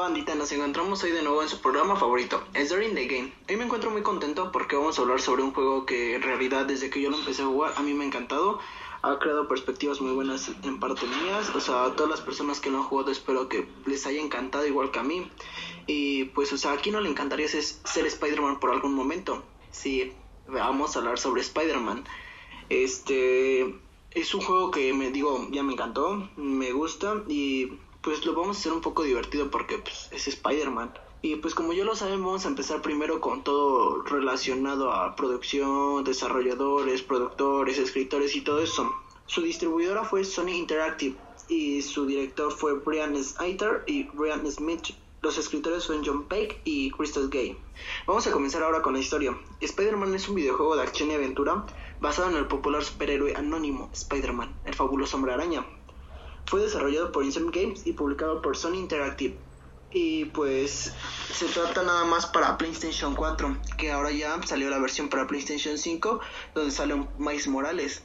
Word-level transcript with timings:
bandita? 0.00 0.34
Nos 0.34 0.50
encontramos 0.52 1.02
hoy 1.04 1.10
de 1.10 1.22
nuevo 1.22 1.42
en 1.42 1.48
su 1.48 1.60
programa 1.60 1.96
favorito, 1.96 2.42
Es 2.54 2.70
During 2.70 2.94
the 2.94 3.06
Game. 3.06 3.32
Hoy 3.48 3.56
me 3.56 3.64
encuentro 3.64 3.90
muy 3.90 4.02
contento 4.02 4.50
porque 4.50 4.76
vamos 4.76 4.98
a 4.98 5.02
hablar 5.02 5.20
sobre 5.20 5.42
un 5.42 5.52
juego 5.52 5.84
que 5.84 6.14
en 6.14 6.22
realidad 6.22 6.64
desde 6.64 6.88
que 6.88 7.00
yo 7.00 7.10
lo 7.10 7.18
empecé 7.18 7.42
a 7.42 7.46
jugar 7.46 7.74
a 7.76 7.82
mí 7.82 7.92
me 7.92 8.04
ha 8.04 8.06
encantado. 8.06 8.58
Ha 9.02 9.18
creado 9.18 9.48
perspectivas 9.48 10.00
muy 10.00 10.12
buenas 10.12 10.50
en 10.62 10.80
parte 10.80 11.06
mías. 11.06 11.50
O 11.54 11.60
sea, 11.60 11.84
a 11.84 11.96
todas 11.96 12.10
las 12.10 12.20
personas 12.20 12.60
que 12.60 12.70
lo 12.70 12.78
han 12.78 12.84
jugado 12.84 13.10
espero 13.10 13.48
que 13.48 13.68
les 13.84 14.06
haya 14.06 14.20
encantado 14.20 14.66
igual 14.66 14.90
que 14.90 14.98
a 14.98 15.02
mí. 15.02 15.30
Y 15.86 16.24
pues, 16.26 16.52
o 16.52 16.56
sea, 16.56 16.72
¿a 16.72 16.76
quién 16.76 16.94
no 16.94 17.00
le 17.00 17.10
encantaría 17.10 17.48
ser 17.48 18.06
Spider-Man 18.06 18.60
por 18.60 18.70
algún 18.70 18.94
momento? 18.94 19.42
Sí, 19.72 20.12
vamos 20.48 20.96
a 20.96 21.00
hablar 21.00 21.18
sobre 21.18 21.42
Spider-Man. 21.42 22.04
Este 22.70 23.74
es 24.12 24.34
un 24.34 24.40
juego 24.40 24.70
que 24.70 24.94
me 24.94 25.10
digo, 25.10 25.48
ya 25.50 25.62
me 25.62 25.72
encantó, 25.74 26.30
me 26.36 26.72
gusta 26.72 27.22
y 27.28 27.72
pues 28.02 28.26
lo 28.26 28.34
vamos 28.34 28.56
a 28.56 28.60
hacer 28.60 28.72
un 28.72 28.80
poco 28.80 29.04
divertido 29.04 29.50
porque 29.50 29.78
pues, 29.78 30.08
es 30.10 30.28
Spider-Man. 30.28 30.92
Y 31.22 31.36
pues 31.36 31.54
como 31.54 31.72
ya 31.72 31.84
lo 31.84 31.94
sabemos, 31.94 32.26
vamos 32.26 32.44
a 32.46 32.48
empezar 32.48 32.82
primero 32.82 33.20
con 33.20 33.44
todo 33.44 34.02
relacionado 34.02 34.90
a 34.90 35.14
producción, 35.14 36.02
desarrolladores, 36.02 37.02
productores, 37.02 37.78
escritores 37.78 38.34
y 38.34 38.40
todo 38.40 38.60
eso. 38.60 38.92
Su 39.26 39.42
distribuidora 39.42 40.04
fue 40.04 40.24
Sony 40.24 40.48
Interactive 40.48 41.16
y 41.48 41.82
su 41.82 42.06
director 42.06 42.50
fue 42.50 42.74
Brian 42.74 43.22
Snyder 43.22 43.84
y 43.86 44.02
Brian 44.14 44.50
Smith. 44.50 44.94
Los 45.20 45.38
escritores 45.38 45.84
son 45.84 46.04
John 46.04 46.26
Peck 46.26 46.60
y 46.64 46.90
Crystal 46.90 47.30
Gay. 47.30 47.56
Vamos 48.08 48.26
a 48.26 48.32
comenzar 48.32 48.64
ahora 48.64 48.82
con 48.82 48.94
la 48.94 48.98
historia. 48.98 49.38
Spider-Man 49.60 50.16
es 50.16 50.28
un 50.28 50.34
videojuego 50.34 50.74
de 50.74 50.82
acción 50.82 51.12
y 51.12 51.14
aventura 51.14 51.64
basado 52.00 52.30
en 52.30 52.36
el 52.36 52.48
popular 52.48 52.82
superhéroe 52.82 53.36
anónimo 53.36 53.88
Spider-Man, 53.92 54.52
el 54.64 54.74
fabuloso 54.74 55.16
hombre 55.16 55.34
araña, 55.34 55.64
fue 56.46 56.60
desarrollado 56.60 57.12
por 57.12 57.24
Insane 57.24 57.50
Games 57.52 57.86
y 57.86 57.92
publicado 57.92 58.42
por 58.42 58.56
Sony 58.56 58.74
Interactive. 58.74 59.36
Y 59.90 60.26
pues 60.26 60.92
se 61.32 61.46
trata 61.46 61.82
nada 61.82 62.04
más 62.04 62.26
para 62.26 62.56
PlayStation 62.56 63.14
4, 63.14 63.58
que 63.76 63.92
ahora 63.92 64.10
ya 64.10 64.40
salió 64.44 64.70
la 64.70 64.78
versión 64.78 65.08
para 65.08 65.26
PlayStation 65.26 65.76
5, 65.76 66.20
donde 66.54 66.70
sale 66.70 67.06
Miles 67.18 67.46
Morales. 67.48 68.02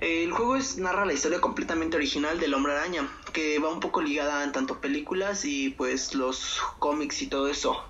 El 0.00 0.30
juego 0.32 0.56
es, 0.56 0.76
narra 0.78 1.04
la 1.04 1.14
historia 1.14 1.40
completamente 1.40 1.96
original 1.96 2.38
del 2.38 2.54
Hombre 2.54 2.74
Araña, 2.74 3.08
que 3.32 3.58
va 3.58 3.72
un 3.72 3.80
poco 3.80 4.02
ligada 4.02 4.44
en 4.44 4.52
tanto 4.52 4.80
películas 4.80 5.44
y 5.44 5.70
pues 5.70 6.14
los 6.14 6.60
cómics 6.78 7.22
y 7.22 7.26
todo 7.26 7.48
eso. 7.48 7.82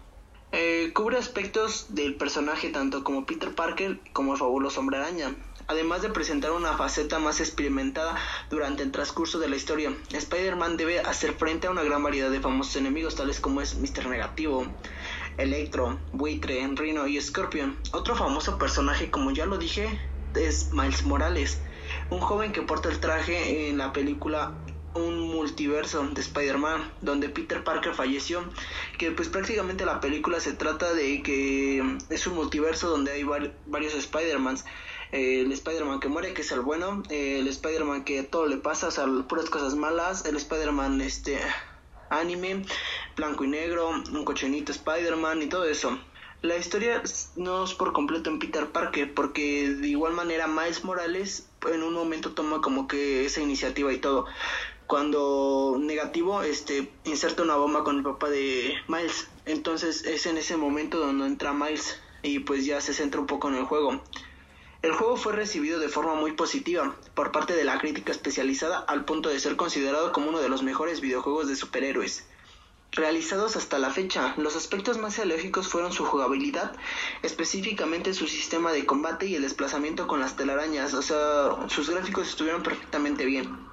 Eh, 0.53 0.93
cubre 0.95 1.19
aspectos 1.19 1.87
del 1.91 2.15
personaje 2.15 2.71
tanto 2.71 3.03
como 3.03 3.27
Peter 3.27 3.55
Parker 3.55 3.99
como 4.13 4.33
el 4.33 4.39
fabuloso 4.39 4.81
Hombre 4.81 4.99
Araña, 4.99 5.35
además 5.69 6.03
de 6.03 6.11
presentar 6.11 6.53
una 6.53 6.77
faceta 6.77 7.19
más 7.19 7.41
experimentada 7.41 8.17
durante 8.51 8.83
el 8.83 8.93
transcurso 8.93 9.39
de 9.39 9.49
la 9.49 9.57
historia. 9.57 9.95
Spider-Man 10.13 10.77
debe 10.77 11.01
hacer 11.01 11.35
frente 11.35 11.67
a 11.67 11.71
una 11.71 11.83
gran 11.83 12.03
variedad 12.03 12.31
de 12.31 12.41
famosos 12.41 12.77
enemigos, 12.77 13.17
tales 13.17 13.41
como 13.41 13.61
es 13.61 13.77
Mr. 13.77 14.07
Negativo, 14.07 14.67
Electro, 15.37 15.99
Buitre, 16.13 16.67
Rhino 16.75 17.07
y 17.07 17.21
Scorpion. 17.21 17.79
Otro 17.93 18.17
famoso 18.17 18.59
personaje, 18.59 19.11
como 19.11 19.31
ya 19.31 19.47
lo 19.47 19.59
dije, 19.59 20.01
es 20.35 20.73
Miles 20.73 21.05
Morales, 21.05 21.61
un 22.11 22.21
joven 22.21 22.53
que 22.53 22.63
porta 22.63 22.89
el 22.89 23.01
traje 23.01 23.69
en 23.69 23.79
la 23.79 23.93
película 23.93 24.55
un 24.97 25.21
multiverso 25.21 26.07
de 26.09 26.21
Spider-Man 26.21 26.93
donde 27.01 27.29
Peter 27.29 27.63
Parker 27.63 27.95
falleció 27.95 28.45
que 28.99 29.11
pues 29.13 29.29
prácticamente 29.29 29.85
la 29.85 30.01
película 30.01 30.41
se 30.41 30.53
trata 30.53 30.93
de 30.93 31.23
que 31.23 31.99
es 32.11 32.27
un 32.27 32.35
multiverso 32.35 32.89
donde 32.89 33.13
hay 33.13 33.25
varios 33.67 33.95
Spider-Mans 33.95 34.65
el 35.13 35.53
Spider-Man 35.53 36.01
que 36.01 36.09
muere, 36.09 36.35
que 36.35 36.43
es 36.43 36.51
el 36.53 36.61
bueno, 36.61 37.03
el 37.11 37.47
Spider-Man 37.47 38.05
que 38.05 38.23
todo 38.23 38.47
le 38.47 38.57
pasa, 38.57 38.89
o 38.89 39.29
puras 39.29 39.49
cosas 39.49 39.75
malas, 39.75 40.27
el 40.27 40.37
Spider-Man 40.37 41.01
este 41.01 41.41
anime, 42.11 42.65
blanco 43.17 43.45
y 43.45 43.49
negro, 43.49 43.91
un 43.91 44.25
cochinito 44.25 44.73
Spider-Man 44.73 45.43
y 45.43 45.47
todo 45.47 45.65
eso. 45.65 45.99
La 46.43 46.57
historia 46.57 47.03
no 47.37 47.65
es 47.65 47.75
por 47.75 47.93
completo 47.93 48.31
en 48.31 48.39
Peter 48.39 48.67
Parker, 48.71 49.15
porque 49.15 49.71
de 49.71 49.89
igual 49.89 50.13
manera 50.13 50.47
Miles 50.47 50.85
Morales 50.85 51.49
en 51.73 51.83
un 51.83 51.95
momento 51.95 52.33
toma 52.33 52.61
como 52.61 52.87
que 52.87 53.25
esa 53.25 53.41
iniciativa 53.41 53.93
y 53.93 53.99
todo. 53.99 54.27
Cuando 54.87 55.77
negativo, 55.81 56.43
este, 56.43 56.93
inserta 57.05 57.43
una 57.43 57.57
bomba 57.57 57.83
con 57.83 57.97
el 57.97 58.03
papá 58.03 58.31
de 58.31 58.75
Miles. 58.89 59.29
Entonces 59.45 60.05
es 60.05 60.27
en 60.27 60.37
ese 60.37 60.57
momento 60.57 60.99
donde 60.99 61.27
entra 61.27 61.53
Miles 61.53 61.99
y 62.23 62.41
pues 62.41 62.65
ya 62.65 62.81
se 62.81 62.95
centra 62.95 63.21
un 63.21 63.27
poco 63.27 63.49
en 63.49 63.57
el 63.57 63.65
juego. 63.65 64.01
El 64.83 64.93
juego 64.93 65.17
fue 65.17 65.33
recibido 65.33 65.81
de 65.81 65.89
forma 65.89 66.15
muy 66.15 66.33
positiva 66.33 66.95
por 67.15 67.33
parte 67.33 67.55
de 67.55 67.65
la 67.65 67.79
crítica 67.79 68.13
especializada 68.13 68.79
al 68.79 69.05
punto 69.05 69.29
de 69.29 69.41
ser 69.41 69.57
considerado 69.57 70.13
como 70.13 70.29
uno 70.29 70.39
de 70.39 70.49
los 70.49 70.63
mejores 70.63 71.01
videojuegos 71.01 71.49
de 71.49 71.57
superhéroes. 71.57 72.25
Realizados 72.93 73.57
hasta 73.57 73.79
la 73.79 73.91
fecha, 73.91 74.35
los 74.37 74.55
aspectos 74.55 74.97
más 74.97 75.19
elegíacos 75.19 75.69
fueron 75.69 75.93
su 75.93 76.05
jugabilidad, 76.05 76.77
específicamente 77.23 78.15
su 78.15 78.27
sistema 78.29 78.73
de 78.73 78.87
combate 78.87 79.27
y 79.27 79.35
el 79.35 79.43
desplazamiento 79.43 80.07
con 80.07 80.21
las 80.21 80.37
telarañas, 80.37 80.95
o 80.95 81.03
sea, 81.03 81.69
sus 81.69 81.91
gráficos 81.91 82.29
estuvieron 82.29 82.63
perfectamente 82.63 83.25
bien. 83.25 83.66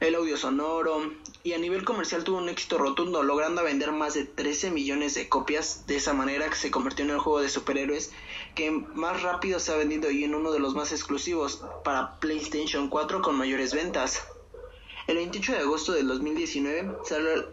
El 0.00 0.16
audio 0.16 0.36
sonoro, 0.36 1.12
y 1.44 1.52
a 1.52 1.58
nivel 1.58 1.84
comercial 1.84 2.24
tuvo 2.24 2.38
un 2.38 2.48
éxito 2.48 2.78
rotundo, 2.78 3.22
logrando 3.22 3.62
vender 3.62 3.92
más 3.92 4.14
de 4.14 4.24
13 4.24 4.70
millones 4.70 5.14
de 5.14 5.28
copias. 5.28 5.86
De 5.86 5.96
esa 5.96 6.12
manera 6.12 6.48
que 6.48 6.56
se 6.56 6.70
convirtió 6.70 7.04
en 7.04 7.12
el 7.12 7.18
juego 7.18 7.40
de 7.40 7.48
superhéroes 7.48 8.10
que 8.56 8.70
más 8.70 9.22
rápido 9.22 9.60
se 9.60 9.72
ha 9.72 9.76
vendido 9.76 10.10
y 10.10 10.24
en 10.24 10.34
uno 10.34 10.50
de 10.50 10.58
los 10.58 10.74
más 10.74 10.90
exclusivos 10.90 11.64
para 11.84 12.18
PlayStation 12.18 12.88
4 12.88 13.22
con 13.22 13.36
mayores 13.36 13.72
ventas. 13.72 14.26
El 15.06 15.16
28 15.16 15.52
de 15.52 15.58
agosto 15.58 15.92
del 15.92 16.08
2019 16.08 16.96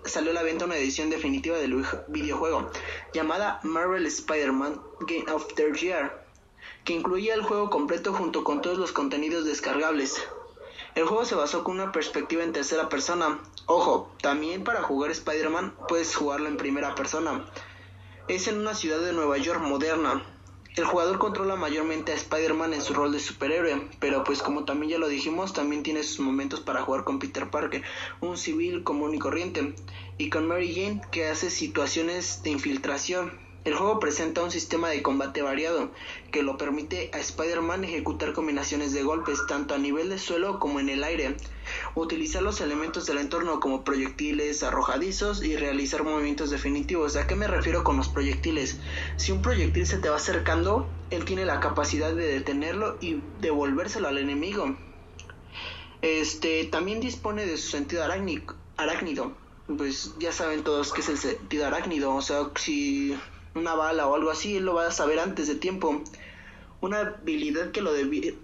salió, 0.07 0.31
a 0.31 0.34
la 0.34 0.41
venta 0.41 0.66
una 0.66 0.78
edición 0.78 1.09
definitiva 1.09 1.57
del 1.57 1.85
videojuego 2.07 2.72
llamada 3.13 3.59
Marvel 3.63 4.06
Spider-Man 4.06 4.81
Game 5.01 5.30
of 5.31 5.53
the 5.56 5.69
Year, 5.74 6.25
que 6.85 6.94
incluía 6.94 7.34
el 7.35 7.44
juego 7.44 7.69
completo 7.69 8.13
junto 8.13 8.46
con 8.46 8.62
todos 8.62 8.78
los 8.78 8.94
contenidos 8.94 9.44
descargables. 9.46 10.25
El 10.94 11.06
juego 11.06 11.24
se 11.24 11.35
basó 11.35 11.63
con 11.63 11.75
una 11.75 11.94
perspectiva 11.94 12.44
en 12.44 12.52
tercera 12.52 12.90
persona. 12.90 13.40
Ojo, 13.66 14.12
también 14.22 14.66
para 14.66 14.84
jugar 14.84 15.12
Spider-Man 15.12 15.74
puedes 15.88 16.13
jugarlo 16.13 16.50
en 16.50 16.57
primera 16.57 16.96
persona. 16.96 17.46
Es 18.28 18.47
en 18.50 18.59
una 18.59 18.75
ciudad 18.75 19.00
de 19.00 19.13
Nueva 19.13 19.38
York 19.38 19.62
moderna. 19.62 20.22
El 20.75 20.84
jugador 20.84 21.18
controla 21.18 21.56
mayormente 21.56 22.12
a 22.12 22.16
Spider-Man 22.16 22.74
en 22.74 22.81
su 22.81 22.94
rol 22.94 23.13
de 23.13 23.19
superhéroe, 23.19 23.90
pero 24.00 24.25
pues 24.25 24.41
como 24.41 24.66
también 24.66 24.91
ya 24.91 24.97
lo 24.97 25.07
dijimos, 25.07 25.53
también 25.53 25.84
tiene 25.84 26.03
sus 26.03 26.19
momentos 26.19 26.59
para 26.59 26.81
jugar 26.81 27.06
con 27.06 27.19
Peter 27.19 27.50
Parker, 27.50 27.84
un 28.19 28.38
civil 28.38 28.84
común 28.84 29.13
y 29.13 29.19
corriente, 29.19 29.75
y 30.18 30.30
con 30.30 30.47
Mary 30.47 30.74
Jane 30.74 31.01
que 31.12 31.28
hace 31.28 31.50
situaciones 31.50 32.44
de 32.44 32.51
infiltración. 32.51 33.50
El 33.64 33.76
juego 33.76 34.00
presenta 34.00 34.42
un 34.42 34.50
sistema 34.50 34.90
de 34.90 35.04
combate 35.04 35.44
variado 35.44 35.92
que 36.32 36.42
lo 36.42 36.58
permite 36.58 37.12
a 37.14 37.20
Spider-Man 37.20 37.84
ejecutar 37.84 38.34
combinaciones 38.34 38.92
de 38.92 39.04
golpes 39.04 39.40
tanto 39.48 39.76
a 39.76 39.78
nivel 39.78 40.10
de 40.10 40.18
suelo 40.18 40.58
como 40.58 40.80
en 40.80 40.90
el 40.90 41.04
aire, 41.04 41.38
utilizar 41.94 42.42
los 42.42 42.60
elementos 42.60 43.06
del 43.06 43.20
entorno 43.20 43.60
como 43.60 43.84
proyectiles 43.84 44.64
arrojadizos 44.64 45.44
y 45.44 45.58
realizar 45.58 46.04
movimientos 46.04 46.50
definitivos. 46.50 47.16
¿A 47.16 47.28
qué 47.28 47.36
me 47.36 47.46
refiero 47.46 47.84
con 47.84 47.98
los 47.98 48.10
proyectiles? 48.10 48.80
Si 49.18 49.32
un 49.32 49.44
proyectil 49.44 49.86
se 49.86 50.00
te 50.00 50.10
va 50.10 50.16
acercando, 50.16 50.90
él 51.12 51.24
tiene 51.26 51.46
la 51.46 51.60
capacidad 51.60 52.16
de 52.16 52.34
detenerlo 52.34 52.98
y 53.00 53.22
devolvérselo 53.42 54.08
al 54.08 54.18
enemigo. 54.18 54.76
Este 56.02 56.64
también 56.66 57.00
dispone 57.00 57.46
de 57.46 57.57
su 57.57 57.69
sentido 57.69 58.04
arácnido. 58.04 59.34
Pues 59.78 60.16
ya 60.18 60.31
saben 60.31 60.64
todos 60.64 60.92
qué 60.92 61.02
es 61.02 61.10
el 61.10 61.19
sentido 61.19 61.68
arácnido. 61.68 62.16
O 62.16 62.24
sea, 62.24 62.50
si 62.56 63.16
una 63.56 63.75
bala 63.75 64.07
o 64.07 64.15
algo 64.15 64.31
así, 64.31 64.57
él 64.57 64.65
lo 64.65 64.75
va 64.75 64.88
a 64.88 64.92
saber 64.92 65.19
antes 65.19 65.48
de 65.48 65.56
tiempo. 65.56 66.01
Una 66.81 67.00
habilidad 67.00 67.71
que 67.71 67.81
lo 67.81 67.92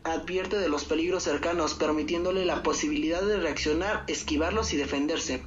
advierte 0.04 0.60
de 0.60 0.70
los 0.70 0.86
peligros 0.86 1.24
cercanos, 1.24 1.74
permitiéndole 1.74 2.46
la 2.46 2.62
posibilidad 2.62 3.22
de 3.22 3.40
reaccionar, 3.40 4.04
esquivarlos 4.08 4.74
y 4.74 4.78
defenderse. 4.78 5.44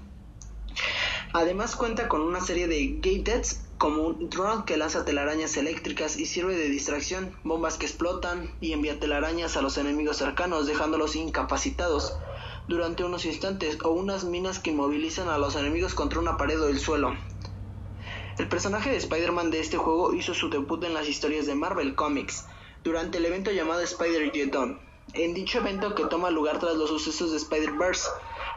Además 1.32 1.76
cuenta 1.76 2.08
con 2.08 2.22
una 2.22 2.40
serie 2.40 2.66
de 2.66 2.98
gadgets 3.00 3.62
como 3.78 4.02
un 4.02 4.28
drone 4.28 4.64
que 4.66 4.76
lanza 4.76 5.04
telarañas 5.04 5.56
eléctricas 5.56 6.16
y 6.16 6.26
sirve 6.26 6.56
de 6.56 6.68
distracción, 6.68 7.36
bombas 7.44 7.78
que 7.78 7.86
explotan 7.86 8.52
y 8.60 8.72
envía 8.72 8.98
telarañas 8.98 9.56
a 9.56 9.62
los 9.62 9.78
enemigos 9.78 10.16
cercanos 10.16 10.66
dejándolos 10.66 11.14
incapacitados 11.14 12.18
durante 12.66 13.04
unos 13.04 13.24
instantes 13.24 13.78
o 13.84 13.90
unas 13.90 14.24
minas 14.24 14.58
que 14.58 14.70
inmovilizan 14.70 15.28
a 15.28 15.38
los 15.38 15.54
enemigos 15.54 15.94
contra 15.94 16.18
una 16.18 16.36
pared 16.36 16.60
o 16.60 16.68
el 16.68 16.78
suelo. 16.80 17.16
El 18.40 18.48
personaje 18.48 18.88
de 18.88 18.96
Spider-Man 18.96 19.50
de 19.50 19.60
este 19.60 19.76
juego 19.76 20.14
hizo 20.14 20.32
su 20.32 20.48
debut 20.48 20.82
en 20.84 20.94
las 20.94 21.06
historias 21.06 21.44
de 21.44 21.54
Marvel 21.54 21.94
Comics, 21.94 22.46
durante 22.82 23.18
el 23.18 23.26
evento 23.26 23.52
llamado 23.52 23.82
Spider-Geddon. 23.82 24.80
En 25.12 25.34
dicho 25.34 25.58
evento 25.58 25.94
que 25.94 26.06
toma 26.06 26.30
lugar 26.30 26.58
tras 26.58 26.74
los 26.76 26.88
sucesos 26.88 27.32
de 27.32 27.36
Spider-Verse, 27.36 28.08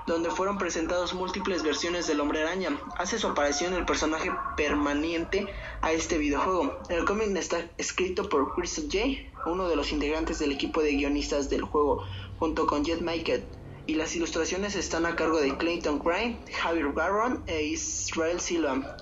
donde 0.08 0.32
fueron 0.32 0.58
presentados 0.58 1.14
múltiples 1.14 1.64
versiones 1.64 2.08
del 2.08 2.22
Hombre 2.22 2.44
Araña, 2.44 2.80
hace 2.98 3.20
su 3.20 3.28
aparición 3.28 3.74
el 3.74 3.84
personaje 3.84 4.32
permanente 4.56 5.48
a 5.82 5.92
este 5.92 6.18
videojuego. 6.18 6.80
El 6.88 7.04
cómic 7.04 7.36
está 7.36 7.70
escrito 7.78 8.30
por 8.30 8.56
Chris 8.56 8.82
J., 8.90 9.50
uno 9.52 9.68
de 9.68 9.76
los 9.76 9.92
integrantes 9.92 10.40
del 10.40 10.54
equipo 10.54 10.82
de 10.82 10.94
guionistas 10.94 11.50
del 11.50 11.64
juego, 11.64 12.06
junto 12.40 12.68
con 12.68 12.86
Jet 12.86 13.02
Maker 13.02 13.44
y 13.86 13.96
las 13.96 14.16
ilustraciones 14.16 14.76
están 14.76 15.06
a 15.06 15.16
cargo 15.16 15.40
de 15.42 15.58
Clayton 15.58 16.00
Crane, 16.00 16.38
Javier 16.54 16.94
Garron 16.94 17.44
e 17.48 17.64
Israel 17.64 18.40
Silva. 18.40 18.98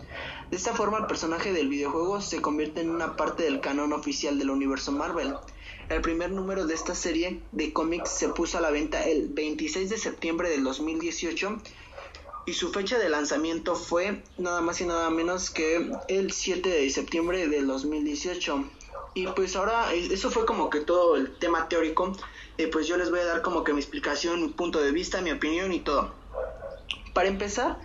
De 0.51 0.57
esta 0.57 0.74
forma 0.74 0.98
el 0.98 1.06
personaje 1.06 1.53
del 1.53 1.69
videojuego 1.69 2.19
se 2.19 2.42
convierte 2.42 2.81
en 2.81 2.89
una 2.89 3.15
parte 3.15 3.44
del 3.44 3.62
canon 3.62 3.94
oficial 3.94 4.38
del 4.38 4.50
universo 4.50 4.92
Marvel. 4.92 5.33
El 5.88 6.01
primer 6.01 6.30
número 6.30 6.68
de 6.68 6.74
esta 6.74 6.94
serie 6.94 7.42
de 7.53 7.71
cómics 7.71 8.09
se 8.09 8.27
puso 8.27 8.57
a 8.57 8.62
la 8.62 8.69
venta 8.69 9.01
el 9.07 9.30
26 9.30 9.89
de 9.89 9.98
septiembre 9.98 10.50
del 10.50 10.65
2018 10.65 11.57
y 12.45 12.53
su 12.53 12.69
fecha 12.74 13.00
de 13.00 13.07
lanzamiento 13.07 13.77
fue 13.77 14.24
nada 14.38 14.59
más 14.59 14.81
y 14.81 14.86
nada 14.86 15.09
menos 15.09 15.51
que 15.51 15.89
el 16.09 16.33
7 16.33 16.68
de 16.68 16.89
septiembre 16.89 17.47
del 17.47 17.65
2018. 17.65 18.65
Y 19.13 19.27
pues 19.27 19.56
ahora 19.56 19.94
eso 19.94 20.31
fue 20.31 20.45
como 20.45 20.69
que 20.69 20.81
todo 20.81 21.15
el 21.15 21.33
tema 21.38 21.69
teórico 21.69 22.12
eh, 22.57 22.68
pues 22.68 22.88
yo 22.88 22.97
les 22.97 23.09
voy 23.09 23.21
a 23.21 23.25
dar 23.25 23.42
como 23.42 23.63
que 23.63 23.71
mi 23.71 23.80
explicación, 23.80 24.42
mi 24.42 24.50
punto 24.50 24.81
de 24.81 24.92
vista, 24.92 25.21
mi 25.21 25.31
opinión 25.31 25.71
y 25.71 25.80
todo. 25.80 26.13
Para 27.13 27.30
empezar, 27.30 27.80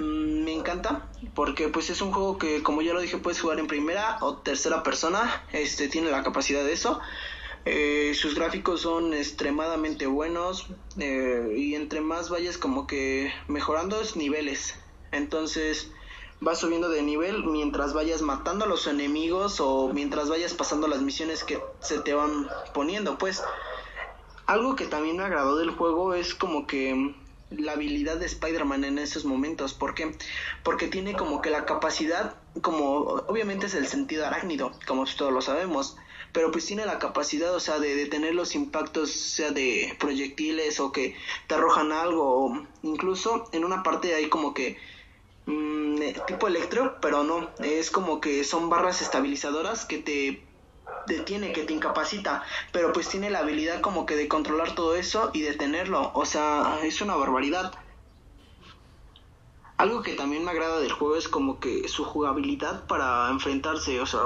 me 0.00 0.52
encanta 0.52 1.08
porque 1.34 1.68
pues 1.68 1.90
es 1.90 2.00
un 2.00 2.12
juego 2.12 2.38
que 2.38 2.62
como 2.62 2.82
ya 2.82 2.92
lo 2.92 3.00
dije 3.00 3.18
puedes 3.18 3.40
jugar 3.40 3.58
en 3.58 3.66
primera 3.66 4.18
o 4.20 4.38
tercera 4.38 4.82
persona, 4.82 5.44
este 5.52 5.88
tiene 5.88 6.10
la 6.10 6.22
capacidad 6.22 6.64
de 6.64 6.72
eso. 6.72 7.00
Eh, 7.66 8.12
sus 8.14 8.34
gráficos 8.34 8.80
son 8.80 9.12
extremadamente 9.12 10.06
buenos 10.06 10.68
eh, 10.98 11.54
y 11.56 11.74
entre 11.74 12.00
más 12.00 12.30
vayas 12.30 12.56
como 12.56 12.86
que 12.86 13.32
mejorando 13.48 14.00
es 14.00 14.16
niveles. 14.16 14.74
Entonces 15.12 15.90
vas 16.40 16.58
subiendo 16.58 16.88
de 16.88 17.02
nivel 17.02 17.44
mientras 17.44 17.92
vayas 17.92 18.22
matando 18.22 18.64
a 18.64 18.68
los 18.68 18.86
enemigos 18.86 19.60
o 19.60 19.90
mientras 19.92 20.30
vayas 20.30 20.54
pasando 20.54 20.88
las 20.88 21.02
misiones 21.02 21.44
que 21.44 21.60
se 21.80 21.98
te 21.98 22.14
van 22.14 22.48
poniendo. 22.72 23.18
Pues 23.18 23.42
algo 24.46 24.74
que 24.74 24.86
también 24.86 25.18
me 25.18 25.24
agradó 25.24 25.56
del 25.56 25.70
juego 25.70 26.14
es 26.14 26.34
como 26.34 26.66
que 26.66 27.14
la 27.50 27.72
habilidad 27.72 28.16
de 28.16 28.26
Spider-Man 28.26 28.84
en 28.84 28.98
esos 28.98 29.24
momentos. 29.24 29.74
¿Por 29.74 29.94
qué? 29.94 30.14
Porque 30.62 30.88
tiene 30.88 31.14
como 31.14 31.42
que 31.42 31.50
la 31.50 31.64
capacidad, 31.64 32.36
como 32.62 33.00
obviamente 33.28 33.66
es 33.66 33.74
el 33.74 33.86
sentido 33.86 34.26
arácnido, 34.26 34.72
como 34.86 35.04
todos 35.04 35.32
lo 35.32 35.42
sabemos, 35.42 35.96
pero 36.32 36.52
pues 36.52 36.66
tiene 36.66 36.86
la 36.86 36.98
capacidad, 36.98 37.54
o 37.54 37.60
sea, 37.60 37.78
de 37.78 37.94
detener 37.96 38.34
los 38.34 38.54
impactos, 38.54 39.10
sea 39.10 39.50
de 39.50 39.96
proyectiles 39.98 40.78
o 40.80 40.92
que 40.92 41.16
te 41.48 41.54
arrojan 41.54 41.92
algo, 41.92 42.46
o 42.46 42.66
incluso 42.82 43.48
en 43.52 43.64
una 43.64 43.82
parte 43.82 44.14
hay 44.14 44.28
como 44.28 44.54
que 44.54 44.78
mm, 45.46 45.96
tipo 46.26 46.46
electro, 46.46 46.98
pero 47.00 47.24
no, 47.24 47.50
es 47.64 47.90
como 47.90 48.20
que 48.20 48.44
son 48.44 48.70
barras 48.70 49.02
estabilizadoras 49.02 49.84
que 49.84 49.98
te 49.98 50.49
detiene, 51.10 51.52
que 51.52 51.64
te 51.64 51.72
incapacita, 51.72 52.42
pero 52.72 52.92
pues 52.92 53.08
tiene 53.08 53.30
la 53.30 53.40
habilidad 53.40 53.80
como 53.80 54.06
que 54.06 54.16
de 54.16 54.28
controlar 54.28 54.74
todo 54.74 54.94
eso 54.94 55.30
y 55.32 55.42
detenerlo, 55.42 56.10
o 56.14 56.24
sea, 56.24 56.80
es 56.82 57.00
una 57.00 57.16
barbaridad. 57.16 57.72
Algo 59.76 60.02
que 60.02 60.12
también 60.12 60.44
me 60.44 60.50
agrada 60.50 60.78
del 60.80 60.92
juego 60.92 61.16
es 61.16 61.28
como 61.28 61.58
que 61.58 61.88
su 61.88 62.04
jugabilidad 62.04 62.86
para 62.86 63.30
enfrentarse, 63.30 64.00
o 64.00 64.06
sea, 64.06 64.20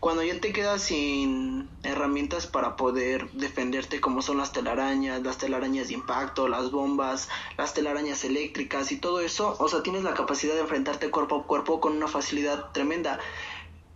cuando 0.00 0.22
ya 0.22 0.40
te 0.40 0.52
quedas 0.52 0.82
sin 0.82 1.68
herramientas 1.82 2.46
para 2.46 2.76
poder 2.76 3.28
defenderte 3.32 4.00
como 4.00 4.22
son 4.22 4.38
las 4.38 4.52
telarañas, 4.52 5.22
las 5.22 5.38
telarañas 5.38 5.88
de 5.88 5.94
impacto, 5.94 6.46
las 6.46 6.70
bombas, 6.70 7.28
las 7.56 7.74
telarañas 7.74 8.22
eléctricas 8.22 8.92
y 8.92 8.98
todo 8.98 9.20
eso, 9.20 9.56
o 9.58 9.68
sea, 9.68 9.82
tienes 9.82 10.04
la 10.04 10.14
capacidad 10.14 10.54
de 10.54 10.60
enfrentarte 10.60 11.10
cuerpo 11.10 11.40
a 11.40 11.42
cuerpo 11.44 11.80
con 11.80 11.96
una 11.96 12.06
facilidad 12.06 12.70
tremenda 12.70 13.18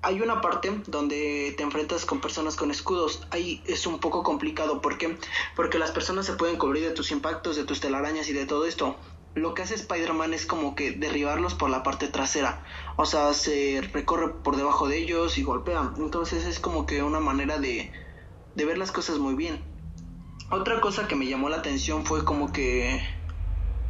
hay 0.03 0.21
una 0.21 0.41
parte 0.41 0.83
donde 0.89 1.55
te 1.57 1.63
enfrentas 1.63 2.05
con 2.05 2.21
personas 2.21 2.57
con 2.57 2.73
escudos. 2.73 3.27
Ahí 3.31 3.63
es 3.67 3.87
un 3.87 4.01
poco 4.01 4.25
complicado. 4.25 4.83
¿Por 4.83 4.99
qué? 4.99 5.17
Porque 5.55 5.79
las 5.79 5.93
personas 5.93 6.27
se 6.27 6.33
pueden 6.33 6.59
cubrir 6.59 6.83
de 6.83 6.91
tus 6.91 7.13
impactos, 7.13 7.55
de 7.55 7.65
tus 7.65 7.81
telarañas 7.81 8.29
y 8.29 8.33
de 8.33 8.45
todo 8.45 8.67
esto. 8.67 8.97
Lo 9.35 9.55
que 9.55 9.63
hace 9.63 9.75
Spider-Man 9.75 10.35
es 10.35 10.45
como 10.45 10.75
que 10.75 10.91
derribarlos 10.91 11.55
por 11.55 11.71
la 11.71 11.85
parte 11.85 12.09
trasera. 12.09 12.65
O 12.97 13.07
sea, 13.07 13.33
se 13.33 13.81
recorre 13.93 14.35
por 14.43 14.57
debajo 14.57 14.89
de 14.89 14.99
ellos 14.99 15.39
y 15.39 15.45
golpea. 15.45 15.93
Entonces 15.97 16.45
es 16.47 16.59
como 16.59 16.85
que 16.85 17.05
una 17.05 17.21
manera 17.21 17.59
de, 17.59 17.93
de 18.57 18.65
ver 18.65 18.79
las 18.79 18.91
cosas 18.91 19.19
muy 19.19 19.35
bien. 19.35 19.63
Otra 20.51 20.81
cosa 20.81 21.07
que 21.07 21.15
me 21.15 21.27
llamó 21.27 21.49
la 21.49 21.59
atención 21.59 22.05
fue 22.05 22.25
como 22.25 22.53
que 22.53 23.01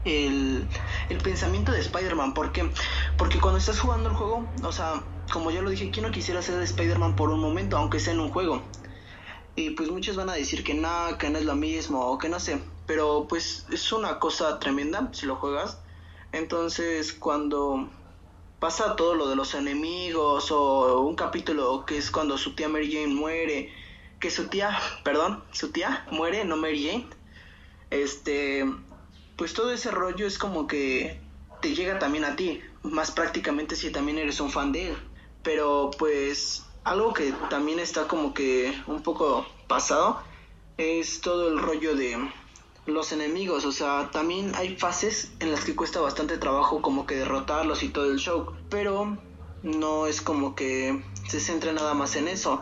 el, 0.05 0.69
el 1.09 1.19
pensamiento 1.19 1.73
de 1.73 1.81
Spider-Man. 1.81 2.35
¿Por 2.35 2.53
qué? 2.53 2.71
Porque 3.17 3.41
cuando 3.41 3.59
estás 3.59 3.81
jugando 3.81 4.11
el 4.11 4.15
juego, 4.15 4.47
o 4.63 4.73
sea, 4.73 5.03
como 5.31 5.51
ya 5.51 5.63
lo 5.63 5.71
dije, 5.71 5.91
¿quién 5.91 6.07
no 6.07 6.13
quisiera 6.13 6.43
ser 6.43 6.63
Spider-Man 6.63 7.17
por 7.17 7.31
un 7.31 7.41
momento, 7.41 7.77
aunque 7.77 8.01
sea 8.01 8.15
en 8.15 8.21
un 8.21 8.31
juego? 8.31 8.63
Y 9.55 9.71
pues 9.71 9.91
muchos 9.91 10.17
van 10.17 10.31
a 10.31 10.35
decir 10.35 10.65
que 10.65 10.75
nada, 10.75 11.19
que 11.19 11.29
no 11.29 11.39
es 11.39 11.45
lo 11.45 11.55
mismo, 11.55 12.01
o 12.07 12.19
que 12.19 12.29
no 12.29 12.41
sé. 12.41 12.63
Pero 12.87 13.27
pues 13.29 13.67
es 13.71 13.93
una 13.93 14.19
cosa 14.19 14.59
tremenda 14.59 15.11
si 15.13 15.27
lo 15.27 15.37
juegas. 15.37 15.79
Entonces 16.33 17.13
cuando 17.13 17.89
pasa 18.59 18.97
todo 18.97 19.15
lo 19.15 19.29
de 19.29 19.37
los 19.37 19.55
enemigos, 19.55 20.51
o 20.51 21.01
un 21.03 21.17
capítulo 21.17 21.85
que 21.85 21.99
es 21.99 22.11
cuando 22.11 22.39
su 22.39 22.55
tía 22.55 22.69
Mary 22.69 22.93
Jane 22.93 23.15
muere, 23.15 23.73
que 24.21 24.31
su 24.31 24.47
tía, 24.47 24.79
perdón, 25.05 25.43
su 25.51 25.73
tía 25.73 26.07
muere, 26.11 26.45
no 26.45 26.57
Mary 26.57 26.87
Jane. 26.87 27.07
Este, 27.91 28.65
pues 29.37 29.53
todo 29.53 29.73
ese 29.73 29.91
rollo 29.91 30.27
es 30.27 30.39
como 30.39 30.67
que 30.67 31.21
te 31.61 31.75
llega 31.75 31.99
también 31.99 32.25
a 32.25 32.37
ti, 32.37 32.63
más 32.83 33.11
prácticamente 33.11 33.77
si 33.77 33.91
también 33.91 34.19
eres 34.19 34.41
un 34.41 34.51
fan 34.51 34.73
de 34.73 34.91
él. 34.91 34.97
Pero 35.43 35.91
pues 35.99 36.65
algo 36.85 37.13
que 37.13 37.33
también 37.51 37.79
está 37.79 38.09
como 38.09 38.35
que 38.35 38.75
un 38.87 39.03
poco 39.03 39.47
pasado 39.69 40.21
es 40.77 41.21
todo 41.21 41.49
el 41.49 41.59
rollo 41.59 41.95
de 41.95 42.19
los 42.87 43.13
enemigos, 43.13 43.65
o 43.65 43.73
sea, 43.73 44.11
también 44.11 44.53
hay 44.57 44.77
fases 44.77 45.33
en 45.39 45.53
las 45.53 45.65
que 45.65 45.77
cuesta 45.77 46.01
bastante 46.01 46.39
trabajo 46.39 46.83
como 46.83 47.07
que 47.07 47.15
derrotarlos 47.15 47.83
y 47.85 47.89
todo 47.89 48.11
el 48.11 48.19
show, 48.19 48.53
pero 48.69 49.17
no 49.63 50.07
es 50.07 50.21
como 50.21 50.57
que 50.57 51.01
se 51.29 51.39
centre 51.39 51.73
nada 51.73 51.95
más 51.95 52.17
en 52.17 52.27
eso. 52.27 52.61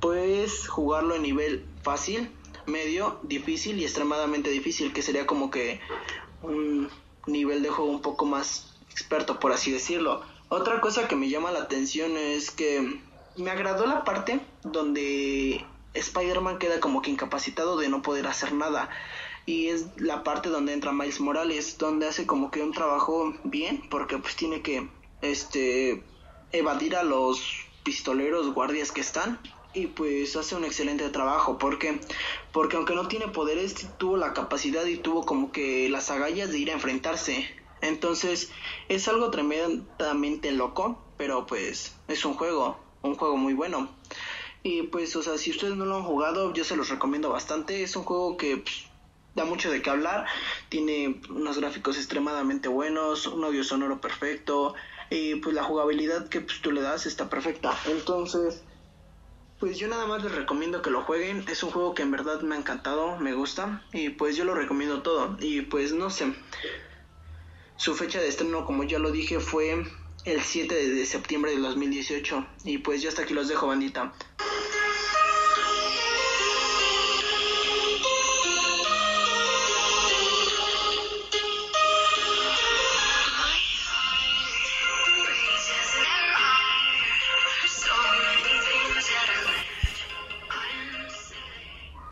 Puedes 0.00 0.66
jugarlo 0.66 1.14
en 1.14 1.22
nivel 1.22 1.66
fácil, 1.82 2.32
medio, 2.66 3.20
difícil 3.22 3.78
y 3.78 3.84
extremadamente 3.84 4.50
difícil, 4.50 4.92
que 4.92 5.02
sería 5.02 5.26
como 5.26 5.50
que 5.50 5.80
un 6.42 6.88
nivel 7.26 7.62
de 7.62 7.68
juego 7.68 7.90
un 7.90 8.02
poco 8.02 8.24
más 8.24 8.74
experto, 8.90 9.38
por 9.38 9.52
así 9.52 9.70
decirlo. 9.70 10.22
Otra 10.52 10.80
cosa 10.80 11.06
que 11.06 11.14
me 11.14 11.28
llama 11.28 11.52
la 11.52 11.60
atención 11.60 12.16
es 12.16 12.50
que 12.50 12.98
me 13.36 13.50
agradó 13.52 13.86
la 13.86 14.02
parte 14.02 14.40
donde 14.64 15.64
Spider-Man 15.94 16.58
queda 16.58 16.80
como 16.80 17.02
que 17.02 17.10
incapacitado 17.10 17.76
de 17.78 17.88
no 17.88 18.02
poder 18.02 18.26
hacer 18.26 18.52
nada. 18.52 18.90
Y 19.46 19.68
es 19.68 19.86
la 19.96 20.24
parte 20.24 20.48
donde 20.48 20.72
entra 20.72 20.90
Miles 20.90 21.20
Morales, 21.20 21.78
donde 21.78 22.08
hace 22.08 22.26
como 22.26 22.50
que 22.50 22.62
un 22.62 22.72
trabajo 22.72 23.32
bien, 23.44 23.88
porque 23.90 24.18
pues 24.18 24.34
tiene 24.34 24.60
que 24.60 24.88
este 25.22 26.02
evadir 26.50 26.96
a 26.96 27.04
los 27.04 27.68
pistoleros 27.84 28.52
guardias 28.52 28.90
que 28.90 29.02
están 29.02 29.38
y 29.72 29.86
pues 29.86 30.34
hace 30.34 30.56
un 30.56 30.64
excelente 30.64 31.08
trabajo. 31.10 31.58
Porque 31.58 32.00
porque 32.50 32.74
aunque 32.74 32.96
no 32.96 33.06
tiene 33.06 33.28
poderes 33.28 33.86
tuvo 33.98 34.16
la 34.16 34.34
capacidad 34.34 34.84
y 34.84 34.96
tuvo 34.96 35.24
como 35.24 35.52
que 35.52 35.88
las 35.90 36.10
agallas 36.10 36.50
de 36.50 36.58
ir 36.58 36.70
a 36.70 36.74
enfrentarse 36.74 37.48
entonces 37.82 38.50
es 38.88 39.08
algo 39.08 39.30
tremendamente 39.30 40.52
loco, 40.52 41.02
pero 41.16 41.46
pues 41.46 41.96
es 42.08 42.24
un 42.24 42.34
juego, 42.34 42.78
un 43.02 43.14
juego 43.14 43.36
muy 43.36 43.54
bueno. 43.54 43.88
Y 44.62 44.82
pues, 44.82 45.16
o 45.16 45.22
sea, 45.22 45.38
si 45.38 45.50
ustedes 45.50 45.76
no 45.76 45.86
lo 45.86 45.96
han 45.96 46.02
jugado, 46.02 46.52
yo 46.52 46.64
se 46.64 46.76
los 46.76 46.88
recomiendo 46.90 47.30
bastante. 47.30 47.82
Es 47.82 47.96
un 47.96 48.04
juego 48.04 48.36
que 48.36 48.58
pues, 48.58 48.84
da 49.34 49.44
mucho 49.44 49.70
de 49.70 49.80
qué 49.80 49.90
hablar. 49.90 50.26
Tiene 50.68 51.20
unos 51.30 51.58
gráficos 51.58 51.96
extremadamente 51.96 52.68
buenos, 52.68 53.26
un 53.26 53.44
audio 53.44 53.64
sonoro 53.64 54.00
perfecto. 54.00 54.74
Y 55.08 55.36
pues 55.36 55.54
la 55.54 55.64
jugabilidad 55.64 56.28
que 56.28 56.40
pues, 56.42 56.60
tú 56.60 56.72
le 56.72 56.82
das 56.82 57.06
está 57.06 57.30
perfecta. 57.30 57.76
Entonces, 57.86 58.62
pues 59.58 59.78
yo 59.78 59.88
nada 59.88 60.06
más 60.06 60.22
les 60.22 60.34
recomiendo 60.34 60.82
que 60.82 60.90
lo 60.90 61.02
jueguen. 61.02 61.44
Es 61.48 61.62
un 61.62 61.70
juego 61.70 61.94
que 61.94 62.02
en 62.02 62.10
verdad 62.10 62.42
me 62.42 62.54
ha 62.54 62.58
encantado, 62.58 63.16
me 63.16 63.32
gusta. 63.32 63.82
Y 63.92 64.10
pues 64.10 64.36
yo 64.36 64.44
lo 64.44 64.54
recomiendo 64.54 65.00
todo. 65.00 65.36
Y 65.40 65.62
pues 65.62 65.94
no 65.94 66.10
sé. 66.10 66.34
Su 67.80 67.94
fecha 67.94 68.20
de 68.20 68.28
estreno, 68.28 68.66
como 68.66 68.84
ya 68.84 68.98
lo 68.98 69.10
dije, 69.10 69.40
fue 69.40 69.86
el 70.26 70.42
7 70.42 70.88
de 70.90 71.06
septiembre 71.06 71.52
de 71.52 71.60
2018. 71.60 72.46
Y 72.64 72.76
pues 72.76 73.00
yo 73.00 73.08
hasta 73.08 73.22
aquí 73.22 73.32
los 73.32 73.48
dejo, 73.48 73.68
bandita. 73.68 74.12